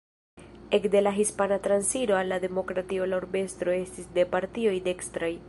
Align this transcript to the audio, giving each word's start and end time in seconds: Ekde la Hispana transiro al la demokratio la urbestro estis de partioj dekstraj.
Ekde 0.77 1.01
la 1.03 1.13
Hispana 1.17 1.59
transiro 1.67 2.17
al 2.21 2.27
la 2.35 2.41
demokratio 2.47 3.09
la 3.13 3.21
urbestro 3.23 3.77
estis 3.83 4.13
de 4.19 4.27
partioj 4.35 4.75
dekstraj. 4.91 5.33